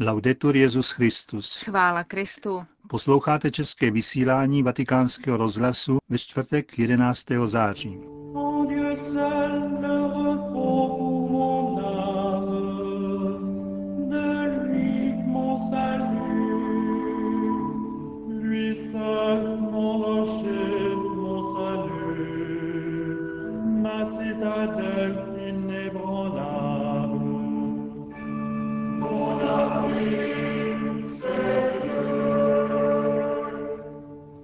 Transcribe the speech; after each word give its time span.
Laudetur 0.00 0.56
Jezus 0.56 0.90
Christus. 0.90 1.62
Chvála 1.62 2.04
Kristu. 2.04 2.64
Posloucháte 2.88 3.50
české 3.50 3.90
vysílání 3.90 4.62
Vatikánského 4.62 5.36
rozhlasu 5.36 5.98
ve 6.08 6.18
čtvrtek 6.18 6.78
11. 6.78 7.26
září. 7.46 7.98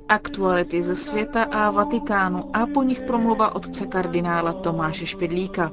Aktuality 0.08 0.82
ze 0.82 0.96
světa 0.96 1.42
a 1.42 1.70
Vatikánu 1.70 2.56
a 2.56 2.66
po 2.66 2.82
nich 2.82 3.00
promluva 3.02 3.54
otce 3.54 3.86
kardinála 3.86 4.52
Tomáše 4.52 5.06
Špidlíka. 5.06 5.70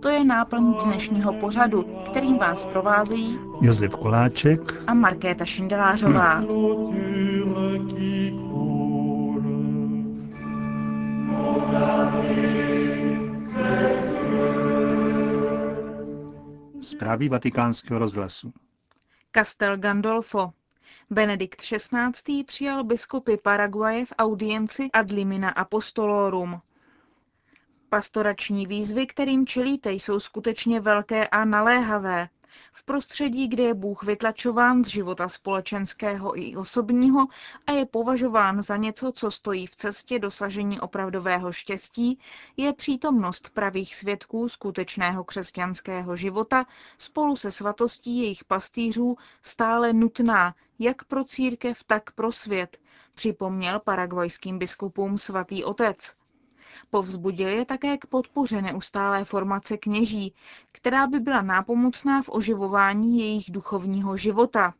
To 0.00 0.08
je 0.08 0.24
náplň 0.24 0.74
dnešního 0.84 1.32
pořadu, 1.32 1.82
kterým 2.10 2.38
vás 2.38 2.66
provázejí 2.66 3.38
Josef 3.60 3.94
Koláček 3.94 4.60
a 4.86 4.94
Markéta 4.94 5.44
Šindelářová. 5.44 6.42
Zprávy 17.10 17.28
vatikánského 17.28 17.98
rozhlasu. 17.98 18.52
Castel 19.34 19.76
Gandolfo. 19.76 20.52
Benedikt 21.10 21.60
XVI. 21.62 22.44
přijal 22.44 22.84
biskupy 22.84 23.36
Paraguaje 23.36 24.06
v 24.06 24.12
audienci 24.18 24.90
ad 24.92 25.10
limina 25.10 25.50
apostolorum. 25.50 26.60
Pastorační 27.88 28.66
výzvy, 28.66 29.06
kterým 29.06 29.46
čelíte, 29.46 29.92
jsou 29.92 30.20
skutečně 30.20 30.80
velké 30.80 31.28
a 31.28 31.44
naléhavé. 31.44 32.28
V 32.72 32.84
prostředí, 32.84 33.48
kde 33.48 33.64
je 33.64 33.74
Bůh 33.74 34.02
vytlačován 34.02 34.84
z 34.84 34.88
života 34.88 35.28
společenského 35.28 36.38
i 36.38 36.56
osobního 36.56 37.26
a 37.66 37.72
je 37.72 37.86
považován 37.86 38.62
za 38.62 38.76
něco, 38.76 39.12
co 39.12 39.30
stojí 39.30 39.66
v 39.66 39.76
cestě 39.76 40.18
dosažení 40.18 40.80
opravdového 40.80 41.52
štěstí, 41.52 42.18
je 42.56 42.72
přítomnost 42.72 43.50
pravých 43.50 43.96
svědků 43.96 44.48
skutečného 44.48 45.24
křesťanského 45.24 46.16
života 46.16 46.66
spolu 46.98 47.36
se 47.36 47.50
svatostí 47.50 48.18
jejich 48.18 48.44
pastýřů 48.44 49.16
stále 49.42 49.92
nutná, 49.92 50.54
jak 50.78 51.04
pro 51.04 51.24
církev, 51.24 51.84
tak 51.84 52.10
pro 52.12 52.32
svět, 52.32 52.78
připomněl 53.14 53.80
paragvajským 53.80 54.58
biskupům 54.58 55.18
svatý 55.18 55.64
otec. 55.64 56.19
Povzbudil 56.90 57.48
je 57.48 57.64
také 57.64 57.98
k 57.98 58.06
podpoře 58.06 58.62
neustálé 58.62 59.24
formace 59.24 59.76
kněží, 59.76 60.34
která 60.72 61.06
by 61.06 61.20
byla 61.20 61.42
nápomocná 61.42 62.22
v 62.22 62.28
oživování 62.32 63.18
jejich 63.20 63.50
duchovního 63.50 64.16
života. 64.16 64.74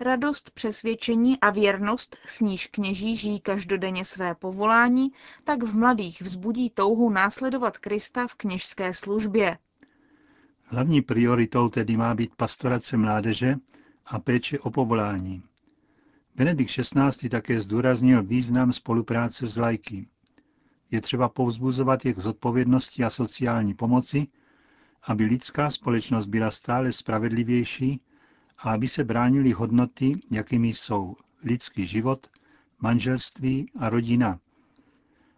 Radost, 0.00 0.50
přesvědčení 0.50 1.40
a 1.40 1.50
věrnost, 1.50 2.16
s 2.26 2.40
níž 2.40 2.66
kněží 2.66 3.16
žijí 3.16 3.40
každodenně 3.40 4.04
své 4.04 4.34
povolání, 4.34 5.12
tak 5.44 5.62
v 5.62 5.76
mladých 5.76 6.22
vzbudí 6.22 6.70
touhu 6.70 7.10
následovat 7.10 7.78
Krista 7.78 8.26
v 8.26 8.34
kněžské 8.34 8.92
službě. 8.94 9.58
Hlavní 10.62 11.02
prioritou 11.02 11.68
tedy 11.68 11.96
má 11.96 12.14
být 12.14 12.34
pastorace 12.36 12.96
mládeže 12.96 13.56
a 14.06 14.18
péče 14.18 14.58
o 14.58 14.70
povolání. 14.70 15.42
Benedikt 16.36 16.70
XVI. 16.70 17.28
také 17.28 17.60
zdůraznil 17.60 18.22
význam 18.22 18.72
spolupráce 18.72 19.46
s 19.46 19.56
lajky 19.56 20.08
je 20.94 21.00
třeba 21.00 21.28
povzbuzovat 21.28 22.04
je 22.04 22.12
k 22.14 22.18
zodpovědnosti 22.18 23.04
a 23.04 23.10
sociální 23.10 23.74
pomoci, 23.74 24.26
aby 25.02 25.24
lidská 25.24 25.70
společnost 25.70 26.26
byla 26.26 26.50
stále 26.50 26.92
spravedlivější 26.92 28.00
a 28.58 28.72
aby 28.72 28.88
se 28.88 29.04
bránili 29.04 29.52
hodnoty, 29.52 30.20
jakými 30.30 30.68
jsou 30.68 31.16
lidský 31.42 31.86
život, 31.86 32.30
manželství 32.78 33.70
a 33.78 33.88
rodina, 33.88 34.40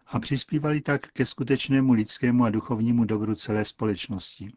a 0.07 0.19
přispívali 0.19 0.81
tak 0.81 1.11
ke 1.11 1.25
skutečnému 1.25 1.93
lidskému 1.93 2.43
a 2.43 2.49
duchovnímu 2.49 3.05
dobru 3.05 3.35
celé 3.35 3.65
společnosti. 3.65 4.53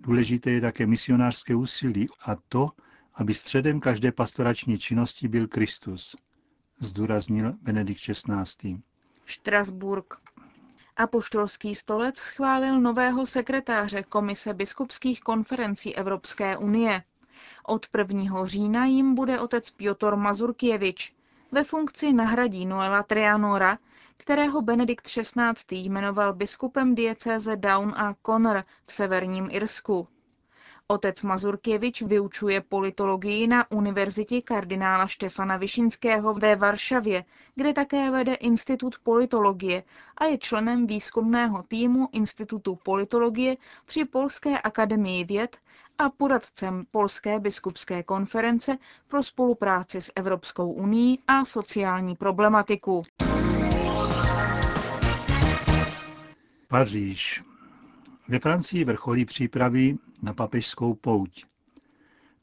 Důležité 0.00 0.50
je 0.50 0.60
také 0.60 0.86
misionářské 0.86 1.54
úsilí 1.54 2.06
a 2.26 2.36
to, 2.48 2.70
aby 3.14 3.34
středem 3.34 3.80
každé 3.80 4.12
pastorační 4.12 4.78
činnosti 4.78 5.28
byl 5.28 5.48
Kristus, 5.48 6.16
zdůraznil 6.80 7.54
Benedikt 7.62 8.00
XVI. 8.00 8.82
Štrasburg. 9.24 10.14
Apoštolský 10.96 11.74
stolec 11.74 12.18
schválil 12.18 12.80
nového 12.80 13.26
sekretáře 13.26 14.02
Komise 14.02 14.54
biskupských 14.54 15.20
konferencí 15.20 15.96
Evropské 15.96 16.56
unie. 16.56 17.02
Od 17.66 17.86
1. 17.98 18.46
října 18.46 18.86
jim 18.86 19.14
bude 19.14 19.40
otec 19.40 19.70
Piotr 19.70 20.16
Mazurkievič. 20.16 21.14
Ve 21.52 21.64
funkci 21.64 22.12
nahradí 22.12 22.66
Noela 22.66 23.02
Trianora, 23.02 23.78
kterého 24.16 24.62
Benedikt 24.62 25.04
XVI. 25.06 25.76
jmenoval 25.76 26.32
biskupem 26.34 26.94
diecéze 26.94 27.56
Down 27.56 27.94
a 27.96 28.14
Connor 28.26 28.64
v 28.86 28.92
severním 28.92 29.48
Irsku. 29.50 30.08
Otec 30.88 31.22
Mazurkěvič 31.22 32.02
vyučuje 32.02 32.60
politologii 32.60 33.46
na 33.46 33.70
Univerzitě 33.70 34.42
kardinála 34.42 35.06
Štefana 35.06 35.56
Višinského 35.56 36.34
ve 36.34 36.56
Varšavě, 36.56 37.24
kde 37.54 37.72
také 37.72 38.10
vede 38.10 38.34
Institut 38.34 38.94
politologie 39.02 39.82
a 40.18 40.24
je 40.24 40.38
členem 40.38 40.86
výzkumného 40.86 41.62
týmu 41.62 42.08
Institutu 42.12 42.78
politologie 42.82 43.56
při 43.86 44.04
Polské 44.04 44.58
akademii 44.58 45.24
věd 45.24 45.56
a 45.98 46.10
poradcem 46.10 46.84
Polské 46.90 47.40
biskupské 47.40 48.02
konference 48.02 48.78
pro 49.08 49.22
spolupráci 49.22 50.00
s 50.00 50.12
Evropskou 50.16 50.72
unii 50.72 51.18
a 51.26 51.44
sociální 51.44 52.16
problematiku. 52.16 53.02
Paříž. 56.68 57.53
Ve 58.28 58.38
Francii 58.38 58.84
vrcholí 58.84 59.24
přípravy 59.24 59.96
na 60.22 60.32
papežskou 60.32 60.94
pouť. 60.94 61.44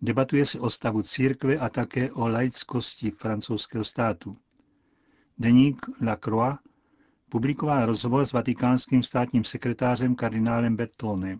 Debatuje 0.02 0.46
se 0.46 0.59
o 0.59 0.69
stavu 0.69 1.02
církve 1.02 1.58
a 1.58 1.69
také 1.69 2.12
o 2.12 2.28
laickosti 2.28 3.12
francouzského 3.12 3.84
státu. 3.84 4.36
Deník 5.38 5.86
La 6.02 6.16
Croix 6.16 6.58
publikoval 7.30 7.86
rozhovor 7.86 8.25
s 8.25 8.34
vatikánským 8.34 9.03
státním 9.03 9.44
sekretářem 9.44 10.16
kardinálem 10.16 10.75
Bertone. 10.75 11.40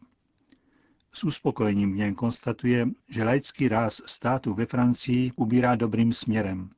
S 1.14 1.24
uspokojením 1.24 1.94
v 1.94 1.96
něm 1.96 2.16
konstatuje, 2.16 2.88
že 3.10 3.24
laický 3.24 3.68
ráz 3.68 4.02
státu 4.06 4.54
ve 4.54 4.66
Francii 4.66 5.32
ubírá 5.36 5.76
dobrým 5.76 6.14
směrem. 6.14 6.70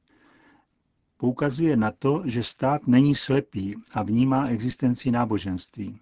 Poukazuje 1.18 1.78
na 1.78 1.92
to, 1.92 2.24
že 2.26 2.44
stát 2.44 2.88
není 2.88 3.16
slepý 3.16 3.76
a 3.94 4.04
vnímá 4.04 4.48
existenci 4.48 5.12
náboženství. 5.12 6.00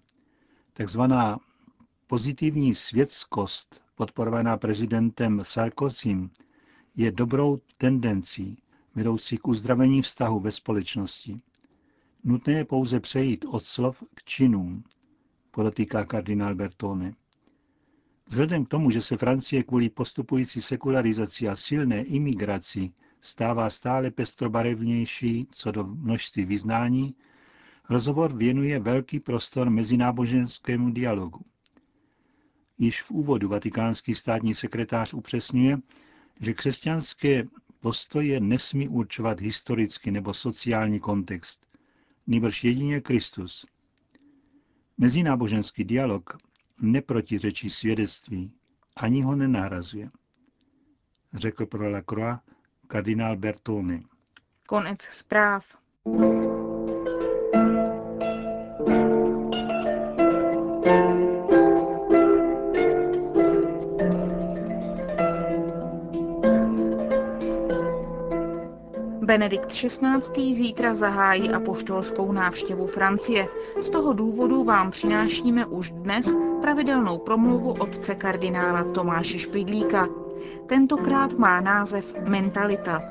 Takzvaná 0.73 1.39
Pozitivní 2.11 2.75
světskost, 2.75 3.81
podporovaná 3.95 4.57
prezidentem 4.57 5.41
Sarkozym, 5.43 6.29
je 6.95 7.11
dobrou 7.11 7.61
tendencí, 7.77 8.57
vedoucí 8.95 9.37
k 9.37 9.47
uzdravení 9.47 10.01
vztahu 10.01 10.39
ve 10.39 10.51
společnosti. 10.51 11.37
Nutné 12.23 12.53
je 12.53 12.65
pouze 12.65 12.99
přejít 12.99 13.45
od 13.47 13.63
slov 13.63 14.03
k 14.15 14.23
činům, 14.23 14.83
podotýká 15.51 16.05
kardinál 16.05 16.55
Bertone. 16.55 17.13
Vzhledem 18.27 18.65
k 18.65 18.69
tomu, 18.69 18.91
že 18.91 19.01
se 19.01 19.17
Francie 19.17 19.63
kvůli 19.63 19.89
postupující 19.89 20.61
sekularizaci 20.61 21.49
a 21.49 21.55
silné 21.55 22.03
imigraci 22.03 22.91
stává 23.21 23.69
stále 23.69 24.11
pestrobarevnější 24.11 25.47
co 25.51 25.71
do 25.71 25.83
množství 25.83 26.45
vyznání, 26.45 27.15
rozhovor 27.89 28.35
věnuje 28.35 28.79
velký 28.79 29.19
prostor 29.19 29.69
mezináboženskému 29.69 30.91
dialogu. 30.91 31.41
Již 32.77 33.01
v 33.01 33.11
úvodu 33.11 33.47
vatikánský 33.49 34.15
státní 34.15 34.53
sekretář 34.55 35.13
upřesňuje, 35.13 35.77
že 36.39 36.53
křesťanské 36.53 37.43
postoje 37.79 38.39
nesmí 38.39 38.87
určovat 38.87 39.39
historický 39.39 40.11
nebo 40.11 40.33
sociální 40.33 40.99
kontext, 40.99 41.65
nýbrž 42.27 42.63
jedině 42.63 43.01
Kristus. 43.01 43.65
Mezináboženský 44.97 45.83
dialog 45.83 46.37
neprotiřečí 46.81 47.69
svědectví, 47.69 48.53
ani 48.95 49.21
ho 49.21 49.35
nenahrazuje, 49.35 50.09
řekl 51.33 51.65
pro 51.65 51.89
Lacroix 51.89 52.39
kardinál 52.87 53.37
Bertone. 53.37 54.03
Konec 54.67 55.01
zpráv. 55.01 55.65
Benedikt 69.31 69.71
XVI. 69.71 70.53
zítra 70.53 70.95
zahájí 70.95 71.49
apoštolskou 71.49 72.31
návštěvu 72.31 72.87
Francie. 72.87 73.47
Z 73.79 73.89
toho 73.89 74.13
důvodu 74.13 74.63
vám 74.63 74.91
přinášíme 74.91 75.65
už 75.65 75.91
dnes 75.91 76.37
pravidelnou 76.61 77.17
promluvu 77.17 77.71
otce 77.71 78.15
kardinála 78.15 78.83
Tomáše 78.83 79.39
Špidlíka. 79.39 80.07
Tentokrát 80.65 81.33
má 81.33 81.61
název 81.61 82.13
Mentalita. 82.27 83.01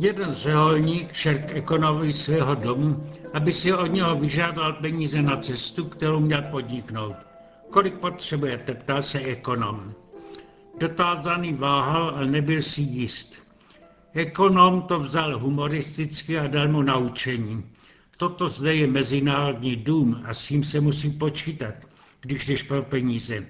Jeden 0.00 0.32
řeholník 0.32 1.12
šel 1.12 1.34
k 1.34 1.56
ekonomovi 1.56 2.12
svého 2.12 2.54
domu, 2.54 2.96
aby 3.34 3.52
si 3.52 3.72
od 3.72 3.86
něho 3.86 4.16
vyžádal 4.16 4.72
peníze 4.72 5.22
na 5.22 5.36
cestu, 5.36 5.84
kterou 5.84 6.20
měl 6.20 6.42
podniknout. 6.42 7.31
Kolik 7.72 7.94
potřebujete, 7.94 8.74
ptal 8.74 9.02
se 9.02 9.20
ekonom. 9.20 9.94
Dotázaný 10.78 11.52
váhal, 11.52 12.10
ale 12.16 12.26
nebyl 12.26 12.62
si 12.62 12.80
jist. 12.82 13.42
Ekonom 14.14 14.82
to 14.82 14.98
vzal 14.98 15.38
humoristicky 15.38 16.38
a 16.38 16.46
dal 16.46 16.68
mu 16.68 16.82
naučení. 16.82 17.64
Toto 18.16 18.48
zde 18.48 18.74
je 18.74 18.86
mezinárodní 18.86 19.76
dům 19.76 20.22
a 20.24 20.34
s 20.34 20.48
tím 20.48 20.64
se 20.64 20.80
musí 20.80 21.10
počítat, 21.10 21.74
když 22.20 22.46
jdeš 22.46 22.62
pro 22.62 22.82
peníze. 22.82 23.46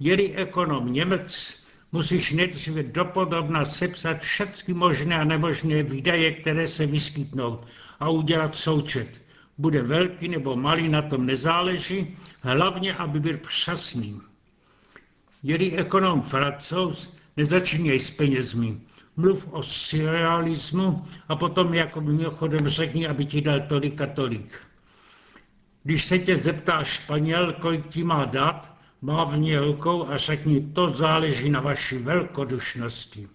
Je-li 0.00 0.34
ekonom 0.34 0.92
Němec, 0.92 1.62
musíš 1.92 2.32
nejdříve 2.32 2.82
dopodobna 2.82 3.64
sepsat 3.64 4.18
všechny 4.20 4.74
možné 4.74 5.20
a 5.20 5.24
nemožné 5.24 5.82
výdaje, 5.82 6.30
které 6.32 6.66
se 6.66 6.86
vyskytnou 6.86 7.60
a 8.00 8.08
udělat 8.08 8.56
součet. 8.56 9.23
Bude 9.58 9.82
velký 9.82 10.28
nebo 10.28 10.56
malý, 10.56 10.88
na 10.88 11.02
tom 11.02 11.26
nezáleží, 11.26 12.16
hlavně, 12.40 12.94
aby 12.94 13.20
byl 13.20 13.38
přesný. 13.38 14.20
Je-li 15.42 15.76
ekonom 15.76 16.22
francouz, 16.22 17.14
nezačínej 17.36 18.00
s 18.00 18.10
penězmi. 18.10 18.80
Mluv 19.16 19.48
o 19.52 19.62
surrealismu 19.62 21.04
a 21.28 21.36
potom 21.36 21.74
jako 21.74 22.00
mimochodem 22.00 22.68
řekni, 22.68 23.08
aby 23.08 23.26
ti 23.26 23.40
dal 23.40 23.60
tolik 23.60 24.00
a 24.00 24.06
tolik. 24.06 24.60
Když 25.82 26.04
se 26.04 26.18
tě 26.18 26.36
zeptá 26.36 26.84
Španěl, 26.84 27.52
kolik 27.52 27.88
ti 27.88 28.04
má 28.04 28.24
dát, 28.24 28.74
mávni 29.02 29.58
rukou 29.58 30.08
a 30.08 30.16
řekni, 30.16 30.60
to 30.72 30.88
záleží 30.88 31.50
na 31.50 31.60
vaší 31.60 31.96
velkodušnosti. 31.98 33.28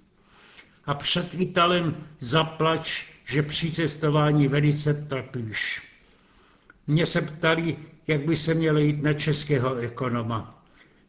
A 0.86 0.94
před 0.94 1.34
Italem 1.34 1.98
zaplač, 2.20 3.12
že 3.26 3.44
při 3.44 3.72
cestování 3.72 4.48
velice 4.48 4.94
trpíš. 4.94 5.89
Mě 6.90 7.06
se 7.06 7.22
ptali, 7.22 7.78
jak 8.08 8.26
by 8.26 8.38
se 8.38 8.54
mělo 8.54 8.80
jít 8.80 9.04
na 9.04 9.14
českého 9.14 9.76
ekonoma. 9.76 10.64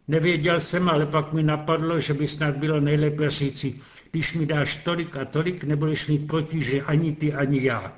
Nevěděl 0.09 0.61
jsem, 0.61 0.89
ale 0.89 1.07
pak 1.07 1.33
mi 1.33 1.43
napadlo, 1.43 2.01
že 2.01 2.15
by 2.15 2.27
snad 2.27 2.57
bylo 2.57 2.81
nejlépe 2.81 3.31
říci, 3.31 3.81
když 4.11 4.35
mi 4.35 4.47
dáš 4.47 4.77
tolik 4.77 5.17
a 5.17 5.25
tolik, 5.25 5.65
nebudeš 5.65 6.07
mít 6.07 6.27
potíže 6.27 6.83
ani 6.83 7.13
ty, 7.13 7.35
ani 7.35 7.65
já. 7.65 7.93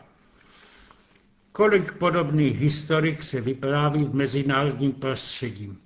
Kolik 1.53 1.93
podobných 1.93 2.61
historik 2.61 3.23
se 3.23 3.41
vypráví 3.41 4.05
v 4.05 4.15
mezinárodním 4.15 4.93
prostředí. 4.93 5.79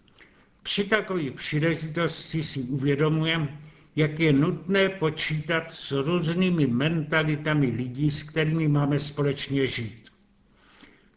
Při 0.63 0.85
takové 0.85 1.31
příležitosti 1.31 2.43
si 2.43 2.61
uvědomujeme, 2.61 3.61
jak 3.97 4.21
je 4.21 4.33
nutné 4.33 4.89
počítat 4.89 5.75
s 5.75 5.93
různými 5.93 6.67
mentalitami 6.67 7.67
lidí, 7.67 8.11
s 8.11 8.23
kterými 8.23 8.69
máme 8.69 8.99
společně 8.99 9.67
žít. 9.67 10.06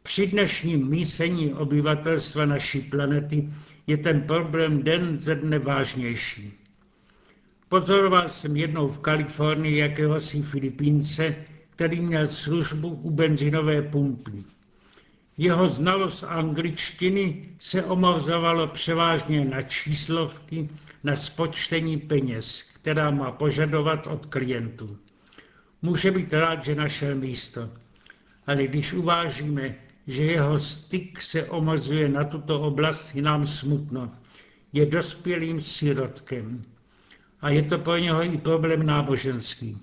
Při 0.10 0.28
dnešním 0.28 0.88
mísení 0.88 1.54
obyvatelstva 1.54 2.46
naší 2.46 2.82
planety 2.82 3.50
je 3.88 3.98
ten 3.98 4.22
problém 4.22 4.84
den 4.84 5.18
ze 5.18 5.36
dne 5.36 5.60
vážnější. 5.60 6.54
Pozoroval 7.68 8.30
jsem 8.30 8.56
jednou 8.58 8.88
v 8.88 9.00
Kalifornii 9.00 9.78
jakéhosi 9.78 10.42
Filipínce, 10.42 11.36
který 11.70 12.02
měl 12.02 12.28
službu 12.28 12.88
u 12.90 13.12
benzinové 13.12 13.82
pumpy. 13.82 14.32
Jeho 15.38 15.70
znalost 15.70 16.24
angličtiny 16.24 17.50
se 17.60 17.84
omozovalo 17.84 18.68
převážně 18.68 19.46
na 19.46 19.62
číslovky, 19.62 20.70
na 21.04 21.16
spočtení 21.16 21.98
peněz, 21.98 22.64
která 22.74 23.12
má 23.12 23.32
požadovat 23.32 24.08
od 24.08 24.26
klientů. 24.26 24.98
Může 25.82 26.12
být 26.12 26.34
rád, 26.34 26.64
že 26.64 26.76
našel 26.76 27.16
místo, 27.16 27.70
ale 28.48 28.68
když 28.68 28.94
uvážíme, 28.94 29.76
že 30.10 30.24
jeho 30.26 30.60
styk 30.60 31.22
se 31.22 31.46
omezuje 31.46 32.10
na 32.10 32.24
tuto 32.24 32.62
oblast, 32.62 33.16
je 33.16 33.22
nám 33.22 33.48
smutno. 33.48 34.12
Je 34.74 34.86
dospělým 34.86 35.62
sirotkem. 35.62 36.66
A 37.42 37.50
je 37.50 37.62
to 37.62 37.78
pro 37.78 37.98
něho 37.98 38.24
i 38.24 38.38
problém 38.38 38.86
náboženský. 38.86 39.78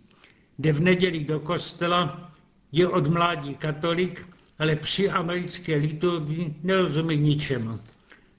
Jde 0.58 0.73
v 0.73 0.81
neděli 0.81 1.25
do 1.25 1.40
kostela, 1.40 2.32
je 2.73 2.88
od 2.88 3.06
mládí 3.06 3.55
katolik, 3.55 4.26
ale 4.58 4.76
při 4.76 5.11
americké 5.11 5.76
liturgii 5.76 6.55
nerozumí 6.62 7.19
ničemu. 7.19 7.81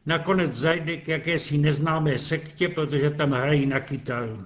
Nakonec 0.06 0.54
zajde 0.54 0.98
k 0.98 1.08
jakési 1.08 1.58
neznámé 1.58 2.20
sektě, 2.20 2.70
protože 2.70 3.10
tam 3.10 3.32
hrají 3.32 3.66
na 3.66 3.80
kytaru. 3.80 4.46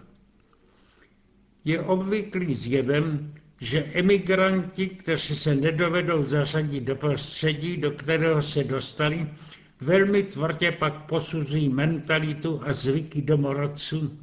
Je 1.65 1.81
obvyklý 1.81 2.55
zjevem, 2.55 3.33
že 3.61 3.83
emigranti, 3.93 4.87
kteří 4.87 5.35
se 5.35 5.55
nedovedou 5.55 6.23
zařadit 6.23 6.83
do 6.83 6.95
prostředí, 6.95 7.77
do 7.77 7.91
kterého 7.91 8.41
se 8.41 8.63
dostali, 8.63 9.27
velmi 9.81 10.23
tvrdě 10.23 10.71
pak 10.71 11.05
posuzují 11.05 11.69
mentalitu 11.69 12.61
a 12.65 12.73
zvyky 12.73 13.21
domorodců, 13.21 14.17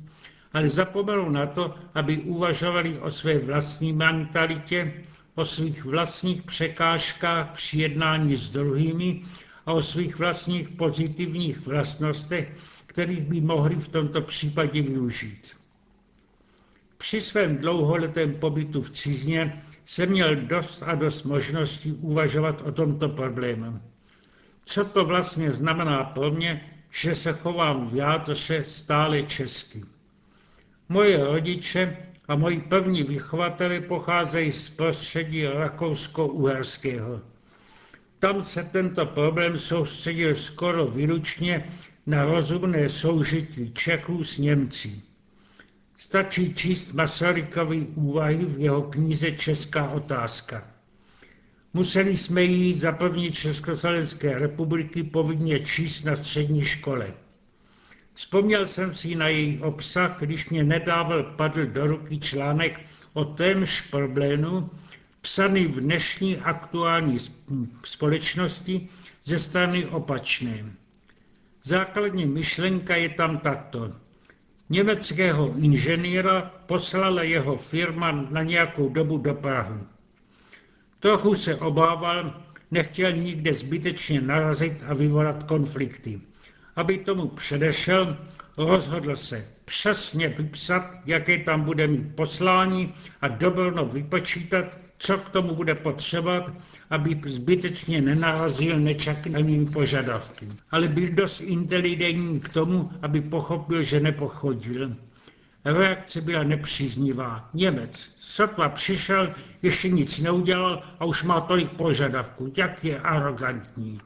ale 0.53 0.69
zapomenou 0.69 1.31
na 1.31 1.47
to, 1.47 1.75
aby 1.95 2.17
uvažovali 2.17 2.99
o 2.99 3.11
své 3.11 3.39
vlastní 3.39 3.93
mentalitě, 3.93 4.93
o 5.35 5.45
svých 5.45 5.85
vlastních 5.85 6.43
překážkách 6.43 7.51
při 7.53 7.79
jednání 7.79 8.37
s 8.37 8.51
druhými 8.51 9.23
a 9.67 9.73
o 9.73 9.83
svých 9.83 10.19
vlastních 10.19 10.69
pozitivních 10.69 11.67
vlastnostech, 11.67 12.53
kterých 12.87 13.21
by 13.21 13.41
mohli 13.41 13.75
v 13.75 13.89
tomto 13.89 14.21
případě 14.21 14.83
využít. 14.83 15.58
Při 16.99 17.21
svém 17.21 17.59
dlouholetém 17.59 18.35
pobytu 18.35 18.83
v 18.83 18.91
cizině 18.91 19.63
jsem 19.85 20.09
měl 20.09 20.37
dost 20.37 20.83
a 20.83 20.95
dost 20.95 21.25
možností 21.25 21.93
uvažovat 21.93 22.63
o 22.67 22.73
tomto 22.73 23.09
problému. 23.09 23.81
Co 24.65 24.85
to 24.85 25.05
vlastně 25.05 25.53
znamená 25.53 26.05
pro 26.05 26.31
mě, 26.31 26.75
že 26.91 27.15
se 27.15 27.33
chovám 27.33 27.87
v 27.87 27.95
jádře 27.95 28.65
stále 28.65 29.23
česky. 29.23 29.83
Moje 30.89 31.25
rodiče 31.25 31.97
a 32.29 32.37
moji 32.37 32.61
první 32.61 33.03
vychovateli 33.03 33.81
pocházejí 33.81 34.53
z 34.53 34.71
prostředí 34.71 35.47
rakousko-uherského. 35.47 37.21
Tam 38.19 38.43
se 38.43 38.63
tento 38.63 39.07
problém 39.07 39.59
soustředil 39.59 40.35
skoro 40.35 40.87
výlučně 40.87 41.73
na 42.07 42.25
rozumné 42.25 42.89
soužití 42.89 43.73
Čechů 43.73 44.25
s 44.25 44.39
Němci. 44.39 45.08
Stačí 45.99 46.55
číst 46.55 46.93
Masarykovy 46.93 47.87
úvahy 47.95 48.37
v 48.37 48.61
jeho 48.61 48.83
knize 48.83 49.33
Česká 49.33 49.91
otázka. 49.91 50.65
Museli 51.75 52.17
jsme 52.17 52.43
ji 52.43 52.75
za 52.75 52.93
první 52.93 53.33
Československé 53.33 54.39
republiky 54.39 55.03
povinně 55.03 55.61
číst 55.61 56.05
na 56.05 56.17
střední 56.17 56.63
škole. 56.63 57.15
Vzpomněl 58.15 58.67
jsem 58.67 58.95
si 58.95 59.15
na 59.15 59.29
její 59.29 59.59
obsah, 59.59 60.19
když 60.19 60.51
mě 60.51 60.65
nedával 60.65 61.23
padl 61.23 61.67
do 61.67 61.87
ruky 61.87 62.19
článek 62.19 62.81
o 63.13 63.25
témž 63.25 63.81
problému, 63.81 64.71
psaný 65.21 65.67
v 65.67 65.81
dnešní 65.81 66.37
aktuální 66.37 67.19
společnosti 67.85 68.89
ze 69.25 69.39
strany 69.39 69.87
opačné. 69.87 70.65
Základní 71.63 72.27
myšlenka 72.27 72.97
je 72.97 73.09
tam 73.09 73.39
takto. 73.39 74.08
Německého 74.71 75.55
inženýra 75.59 76.51
poslala 76.67 77.23
jeho 77.23 77.57
firma 77.57 78.13
na 78.13 78.43
nějakou 78.43 78.89
dobu 78.89 79.19
do 79.19 79.35
Prahy. 79.35 79.81
Trochu 81.01 81.35
se 81.35 81.57
obával, 81.57 82.43
nechtěl 82.71 83.13
nikde 83.13 83.53
zbytečně 83.53 84.21
narazit 84.21 84.85
a 84.87 84.95
vyvolat 84.95 85.43
konflikty. 85.43 86.21
Aby 86.77 86.99
tomu 86.99 87.29
předešel, 87.29 88.17
rozhodl 88.57 89.17
se 89.17 89.47
přesně 89.65 90.29
vypsat, 90.29 90.91
jaké 91.07 91.39
tam 91.39 91.63
bude 91.63 91.87
mít 91.87 92.17
poslání 92.17 92.95
a 93.21 93.29
dobrno 93.29 93.87
vypočítat, 93.87 94.79
co 94.99 95.19
k 95.19 95.29
tomu 95.29 95.55
bude 95.55 95.75
potřebovat, 95.75 96.53
aby 96.91 97.21
zbytečně 97.27 98.01
nenarazil 98.01 98.81
nečakaným 98.81 99.73
požadavky. 99.73 100.49
Ale 100.71 100.89
byl 100.89 101.09
dost 101.13 101.41
inteligentní 101.41 102.41
k 102.41 102.49
tomu, 102.49 102.91
aby 103.03 103.21
pochopil, 103.21 103.83
že 103.83 104.01
nepochodil. 104.01 104.97
Reakce 105.65 106.21
byla 106.21 106.43
nepříznivá. 106.43 107.51
Němec, 107.55 108.11
sotva 108.21 108.69
přišel, 108.69 109.35
ještě 109.63 109.89
nic 109.89 110.21
neudělal 110.21 110.83
a 110.99 111.05
už 111.05 111.23
má 111.23 111.41
tolik 111.41 111.71
požadavků. 111.71 112.53
Jak 112.57 112.85
je 112.85 113.01
arrogantní. 113.01 114.01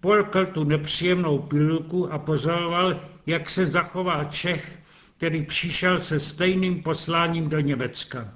Polkl 0.00 0.46
tu 0.46 0.64
nepříjemnou 0.64 1.38
pilulku 1.38 2.12
a 2.12 2.18
pozoroval, 2.18 3.00
jak 3.26 3.50
se 3.50 3.66
zachová 3.66 4.24
Čech, 4.24 4.78
který 5.16 5.42
přišel 5.42 5.98
se 5.98 6.20
stejným 6.20 6.82
posláním 6.82 7.48
do 7.48 7.60
Německa. 7.60 8.34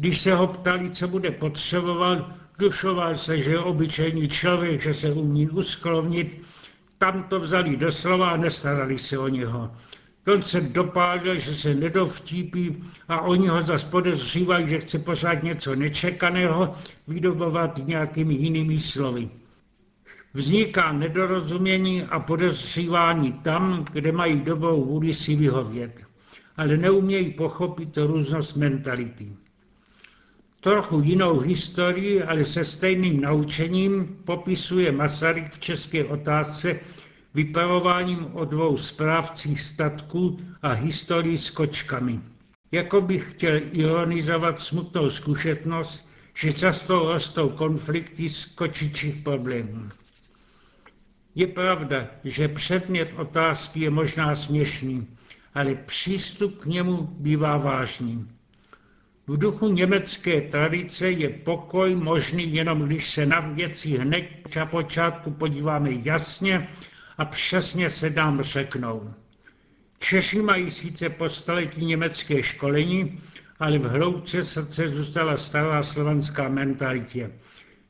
Když 0.00 0.20
se 0.20 0.34
ho 0.34 0.46
ptali, 0.46 0.90
co 0.90 1.08
bude 1.08 1.30
potřebovat, 1.30 2.32
dušoval 2.58 3.16
se, 3.16 3.38
že 3.38 3.50
je 3.50 3.58
obyčejný 3.58 4.28
člověk, 4.28 4.80
že 4.80 4.94
se 4.94 5.12
umí 5.12 5.48
usklovnit, 5.48 6.42
tam 6.98 7.22
to 7.22 7.40
vzali 7.40 7.76
doslova 7.76 8.30
a 8.30 8.36
nestarali 8.36 8.98
se 8.98 9.18
o 9.18 9.28
něho. 9.28 9.70
On 10.32 10.42
se 10.42 10.60
dopádl, 10.60 11.38
že 11.38 11.54
se 11.54 11.74
nedovtípí 11.74 12.76
a 13.08 13.20
oni 13.20 13.48
ho 13.48 13.62
zase 13.62 13.86
podezřívají, 13.86 14.68
že 14.68 14.78
chce 14.78 14.98
pořád 14.98 15.42
něco 15.42 15.74
nečekaného 15.74 16.74
vydobovat 17.08 17.80
nějakými 17.86 18.34
jinými 18.34 18.78
slovy. 18.78 19.28
Vzniká 20.34 20.92
nedorozumění 20.92 22.02
a 22.02 22.20
podezřívání 22.20 23.32
tam, 23.32 23.84
kde 23.92 24.12
mají 24.12 24.40
dobrou 24.40 24.84
vůli 24.84 25.14
si 25.14 25.36
vyhovět, 25.36 26.04
ale 26.56 26.76
neumějí 26.76 27.30
pochopit 27.30 27.96
různost 27.96 28.56
mentality. 28.56 29.32
Trochu 30.60 31.00
jinou 31.00 31.38
historii, 31.38 32.22
ale 32.22 32.44
se 32.44 32.64
stejným 32.64 33.20
naučením 33.20 34.18
popisuje 34.24 34.92
Masaryk 34.92 35.50
v 35.50 35.58
české 35.58 36.04
otázce 36.04 36.80
vypravováním 37.34 38.26
o 38.32 38.44
dvou 38.44 38.76
správcích 38.76 39.60
statků 39.60 40.38
a 40.62 40.72
historii 40.72 41.38
s 41.38 41.50
kočkami. 41.50 42.20
Jako 42.72 43.00
bych 43.00 43.30
chtěl 43.30 43.60
ironizovat 43.72 44.62
smutnou 44.62 45.10
zkušetnost, 45.10 46.08
že 46.34 46.52
často 46.52 47.12
rostou 47.12 47.48
konflikty 47.48 48.28
z 48.28 48.44
kočičích 48.44 49.16
problémů. 49.16 49.88
Je 51.34 51.46
pravda, 51.46 52.06
že 52.24 52.48
předmět 52.48 53.12
otázky 53.16 53.80
je 53.80 53.90
možná 53.90 54.36
směšný, 54.36 55.06
ale 55.54 55.74
přístup 55.74 56.58
k 56.58 56.66
němu 56.66 57.08
bývá 57.20 57.56
vážný. 57.56 58.28
V 59.30 59.36
duchu 59.36 59.68
německé 59.68 60.40
tradice 60.40 61.10
je 61.10 61.28
pokoj 61.28 61.94
možný 61.94 62.54
jenom, 62.54 62.82
když 62.82 63.10
se 63.10 63.26
na 63.26 63.40
věci 63.40 63.88
hned 63.88 64.24
na 64.56 64.66
počátku 64.66 65.30
podíváme 65.30 65.90
jasně 66.02 66.68
a 67.18 67.24
přesně 67.24 67.90
se 67.90 68.10
nám 68.10 68.42
řeknou. 68.42 69.14
Češi 69.98 70.42
mají 70.42 70.70
sice 70.70 71.08
po 71.08 71.28
staletí 71.28 71.84
německé 71.84 72.42
školení, 72.42 73.20
ale 73.60 73.78
v 73.78 73.84
hloubce 73.84 74.44
srdce 74.44 74.88
zůstala 74.88 75.36
stará 75.36 75.82
slovanská 75.82 76.48
mentalitě. 76.48 77.30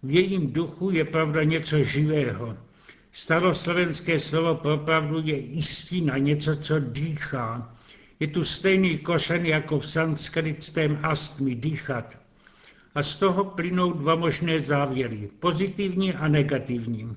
V 0.03 0.15
jejím 0.15 0.53
duchu 0.53 0.91
je 0.91 1.05
pravda 1.05 1.43
něco 1.43 1.83
živého. 1.83 2.57
Staroslovenské 3.13 4.21
slovo 4.21 4.55
pro 4.55 4.79
pravdu 4.79 5.21
je 5.25 5.39
istina, 5.41 6.19
něco, 6.19 6.57
co 6.57 6.81
dýchá. 6.81 7.77
Je 8.21 8.27
tu 8.27 8.45
stejný 8.45 8.99
košen 8.99 9.47
jako 9.47 9.79
v 9.79 9.91
sanskritském 9.91 10.99
astmi, 11.03 11.55
dýchat. 11.55 12.19
A 12.95 13.03
z 13.03 13.17
toho 13.17 13.45
plynou 13.45 13.93
dva 13.93 14.15
možné 14.15 14.61
závěry, 14.61 15.31
pozitivní 15.41 16.15
a 16.15 16.29
negativní. 16.29 17.17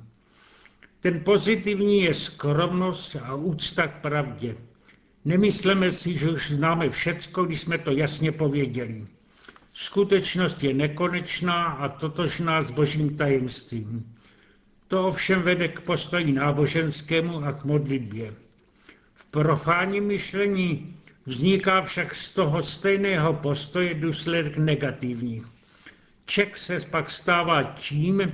Ten 0.99 1.23
pozitivní 1.23 2.01
je 2.03 2.13
skromnost 2.13 3.15
a 3.15 3.35
úcta 3.35 3.87
k 3.87 4.01
pravdě. 4.01 4.55
Nemyslíme 5.25 5.91
si, 5.91 6.17
že 6.17 6.29
už 6.29 6.51
známe 6.51 6.89
všecko, 6.89 7.43
když 7.43 7.61
jsme 7.61 7.77
to 7.77 7.91
jasně 7.91 8.31
pověděli. 8.31 9.05
Skutečnost 9.73 10.63
je 10.63 10.73
nekonečná 10.73 11.63
a 11.63 11.89
totožná 11.89 12.61
s 12.61 12.71
božím 12.71 13.17
tajemstvím. 13.17 14.15
To 14.87 15.07
ovšem 15.07 15.41
vede 15.41 15.67
k 15.67 15.81
postoji 15.81 16.31
náboženskému 16.31 17.43
a 17.43 17.51
k 17.53 17.65
modlitbě. 17.65 18.33
V 19.33 19.41
profánním 19.41 20.03
myšlení 20.03 20.95
vzniká 21.25 21.81
však 21.81 22.15
z 22.15 22.29
toho 22.29 22.63
stejného 22.63 23.33
postoje 23.33 23.93
důsledek 23.93 24.57
negativní. 24.57 25.43
Ček 26.25 26.57
se 26.57 26.79
pak 26.79 27.09
stává 27.09 27.63
tím, 27.63 28.31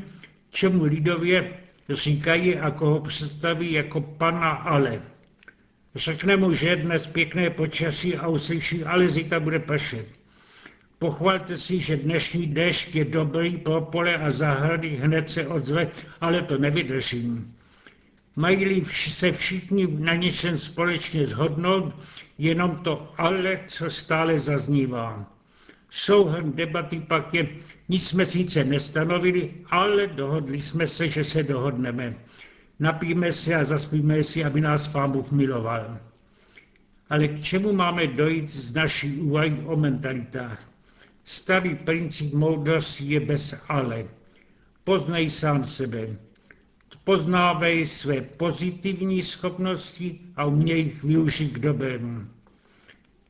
čemu 0.51 0.83
lidově 0.83 1.53
říkají 1.89 2.55
a 2.55 2.71
koho 2.71 2.99
představí 2.99 3.71
jako 3.71 4.01
pana 4.01 4.49
Ale. 4.49 5.01
Řekne 5.95 6.37
mu, 6.37 6.53
že 6.53 6.67
je 6.67 6.75
dnes 6.75 7.07
pěkné 7.07 7.49
počasí 7.49 8.15
a 8.15 8.27
uslyší, 8.27 8.83
ale 8.83 9.09
zítra 9.09 9.39
bude 9.39 9.59
pršet. 9.59 10.07
Pochvalte 10.97 11.57
si, 11.57 11.79
že 11.79 11.97
dnešní 11.97 12.47
déšť 12.47 12.95
je 12.95 13.05
dobrý 13.05 13.57
pro 13.57 13.81
pole 13.81 14.17
a 14.17 14.31
zahrady, 14.31 14.89
hned 14.89 15.31
se 15.31 15.47
odzve, 15.47 15.87
ale 16.21 16.41
to 16.41 16.57
nevydržím. 16.57 17.55
Mají-li 18.39 18.85
se 18.85 19.31
všichni 19.31 19.87
na 19.87 20.15
něčem 20.15 20.57
společně 20.57 21.27
zhodnout, 21.27 21.93
jenom 22.37 22.75
to 22.75 23.13
ale, 23.17 23.59
co 23.67 23.89
stále 23.89 24.39
zaznívá. 24.39 25.31
Souhrn 25.89 26.51
debaty 26.51 26.99
pak 26.99 27.33
je, 27.33 27.49
nic 27.89 28.07
jsme 28.07 28.25
sice 28.25 28.63
nestanovili, 28.63 29.53
ale 29.69 30.07
dohodli 30.07 30.61
jsme 30.61 30.87
se, 30.87 31.07
že 31.07 31.23
se 31.23 31.43
dohodneme. 31.43 32.15
Napíme 32.79 33.31
se 33.31 33.55
a 33.55 33.63
zaspíme 33.63 34.23
si, 34.23 34.43
aby 34.43 34.61
nás 34.61 34.87
Pán 34.87 35.11
Bůh 35.11 35.31
miloval. 35.31 35.99
Ale 37.09 37.27
k 37.27 37.41
čemu 37.43 37.73
máme 37.73 38.07
dojít 38.07 38.49
z 38.49 38.73
naší 38.73 39.17
úvahy 39.17 39.63
o 39.65 39.75
mentalitách? 39.75 40.69
Starý 41.23 41.75
princip 41.75 42.33
moudrosti 42.33 43.03
je 43.03 43.19
bez 43.19 43.55
ale. 43.67 44.05
Poznej 44.83 45.29
sám 45.29 45.65
sebe. 45.65 46.28
Poznávej 47.09 47.85
své 47.85 48.21
pozitivní 48.21 49.21
schopnosti 49.21 50.19
a 50.35 50.45
uměj 50.45 50.79
jich 50.79 51.03
využít 51.03 51.53
k 51.53 51.59
dobrému. 51.59 52.27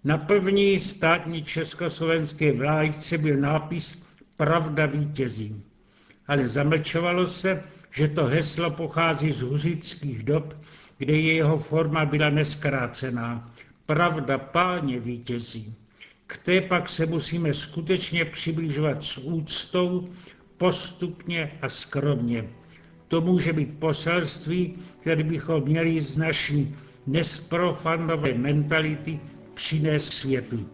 Na 0.03 0.17
první 0.17 0.79
státní 0.79 1.43
československé 1.43 2.51
vlájce 2.51 3.17
byl 3.17 3.37
nápis 3.37 4.03
Pravda 4.37 4.85
vítězí. 4.85 5.63
Ale 6.27 6.47
zamlčovalo 6.47 7.27
se, 7.27 7.63
že 7.91 8.07
to 8.07 8.25
heslo 8.25 8.71
pochází 8.71 9.31
z 9.31 9.41
huzických 9.41 10.23
dob, 10.23 10.57
kde 10.97 11.13
jeho 11.13 11.57
forma 11.57 12.05
byla 12.05 12.29
neskrácená. 12.29 13.51
Pravda 13.85 14.37
páně 14.37 14.99
vítězí. 14.99 15.73
K 16.27 16.37
té 16.37 16.61
pak 16.61 16.89
se 16.89 17.05
musíme 17.05 17.53
skutečně 17.53 18.25
přibližovat 18.25 19.03
s 19.03 19.17
úctou, 19.17 20.09
postupně 20.57 21.51
a 21.61 21.69
skromně. 21.69 22.49
To 23.09 23.21
může 23.21 23.53
být 23.53 23.79
poselství, 23.79 24.73
které 25.01 25.23
bychom 25.23 25.63
měli 25.63 25.99
z 25.99 26.17
naší 26.17 26.75
nesprofanové 27.07 28.33
mentality 28.33 29.19
přinést 29.53 30.13
světu. 30.13 30.65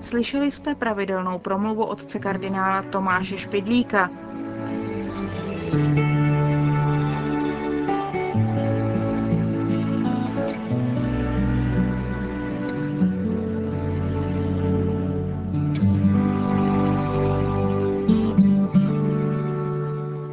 Slyšeli 0.00 0.50
jste 0.52 0.74
pravidelnou 0.74 1.38
promluvu 1.38 1.84
otce 1.84 2.18
kardinála 2.18 2.82
Tomáše 2.82 3.38
Špidlíka. 3.38 4.10